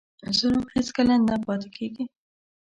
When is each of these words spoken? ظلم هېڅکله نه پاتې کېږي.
ظلم 0.37 0.61
هېڅکله 0.75 1.15
نه 1.27 1.35
پاتې 1.45 1.69
کېږي. 1.75 2.03